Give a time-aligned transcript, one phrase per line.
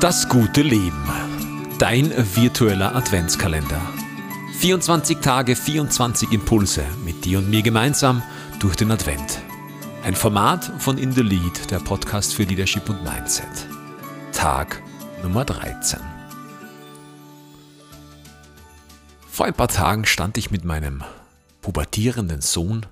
[0.00, 1.02] Das gute Leben.
[1.80, 3.80] Dein virtueller Adventskalender.
[4.60, 8.22] 24 Tage, 24 Impulse mit dir und mir gemeinsam
[8.60, 9.40] durch den Advent.
[10.04, 13.48] Ein Format von In the Lead, der Podcast für Leadership und Mindset.
[14.30, 14.80] Tag
[15.24, 15.98] Nummer 13.
[19.28, 21.02] Vor ein paar Tagen stand ich mit meinem
[21.60, 22.86] pubertierenden Sohn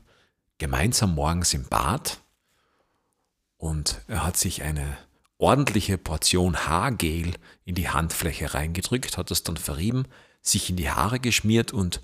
[0.59, 2.19] gemeinsam morgens im Bad
[3.59, 4.99] und er hat sich eine
[5.39, 10.05] ordentliche Portion Haargel in die Handfläche reingedrückt, hat das dann verrieben,
[10.41, 12.01] sich in die Haare geschmiert und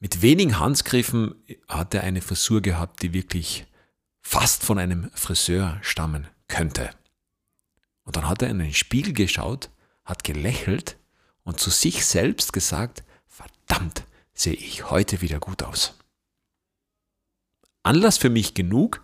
[0.00, 1.34] mit wenigen Handgriffen
[1.68, 3.66] hat er eine Frisur gehabt, die wirklich
[4.20, 6.90] fast von einem Friseur stammen könnte.
[8.04, 9.70] Und dann hat er in den Spiegel geschaut,
[10.04, 10.96] hat gelächelt
[11.42, 15.94] und zu sich selbst gesagt, verdammt, sehe ich heute wieder gut aus.
[17.82, 19.02] Anlass für mich genug,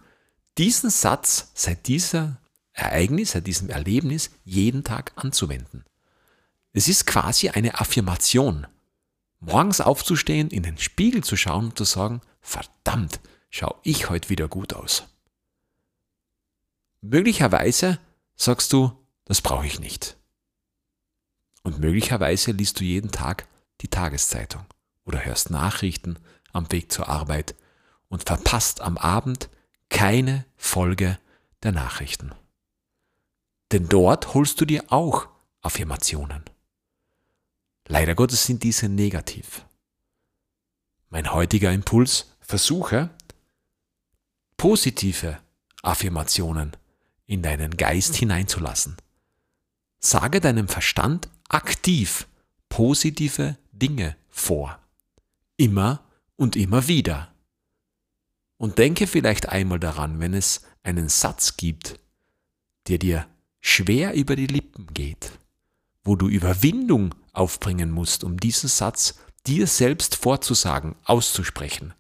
[0.58, 2.40] diesen Satz seit dieser
[2.80, 5.84] Ereignis, seit diesem Erlebnis jeden Tag anzuwenden.
[6.72, 8.66] Es ist quasi eine Affirmation.
[9.40, 14.48] Morgens aufzustehen, in den Spiegel zu schauen und zu sagen, verdammt, schau ich heute wieder
[14.48, 15.04] gut aus.
[17.00, 17.98] Möglicherweise
[18.36, 18.92] sagst du,
[19.24, 20.16] das brauche ich nicht.
[21.62, 23.46] Und möglicherweise liest du jeden Tag
[23.80, 24.64] die Tageszeitung
[25.04, 26.18] oder hörst Nachrichten
[26.52, 27.54] am Weg zur Arbeit
[28.08, 29.48] und verpasst am Abend
[29.88, 31.18] keine Folge
[31.62, 32.32] der Nachrichten.
[33.72, 35.28] Denn dort holst du dir auch
[35.62, 36.44] Affirmationen.
[37.86, 39.64] Leider Gottes sind diese negativ.
[41.08, 43.10] Mein heutiger Impuls, versuche
[44.56, 45.38] positive
[45.82, 46.76] Affirmationen
[47.26, 48.96] in deinen Geist hineinzulassen.
[50.00, 52.26] Sage deinem Verstand aktiv
[52.68, 54.78] positive Dinge vor.
[55.56, 56.02] Immer
[56.36, 57.34] und immer wieder.
[58.56, 61.98] Und denke vielleicht einmal daran, wenn es einen Satz gibt,
[62.88, 63.26] der dir
[63.60, 65.32] schwer über die Lippen geht,
[66.04, 71.94] wo du Überwindung aufbringen musst, um diesen Satz dir selbst vorzusagen, auszusprechen,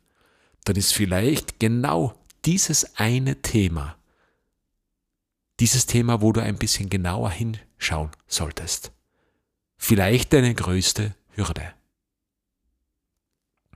[0.64, 3.96] dann ist vielleicht genau dieses eine Thema,
[5.60, 8.92] dieses Thema, wo du ein bisschen genauer hinschauen solltest.
[9.76, 11.74] Vielleicht deine größte Hürde.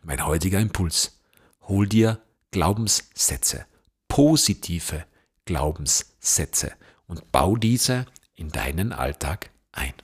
[0.02, 1.20] Mein heutiger Impuls.
[1.62, 3.66] Hol dir Glaubenssätze,
[4.08, 5.06] positive
[5.46, 6.72] Glaubenssätze
[7.06, 9.94] und bau diese in deinen Alltag ein.